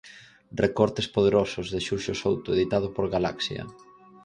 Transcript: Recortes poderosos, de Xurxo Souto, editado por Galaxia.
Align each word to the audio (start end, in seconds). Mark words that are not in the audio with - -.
Recortes 0.63 1.07
poderosos, 1.15 1.65
de 1.73 1.79
Xurxo 1.85 2.13
Souto, 2.21 2.49
editado 2.57 2.87
por 2.95 3.05
Galaxia. 3.15 3.63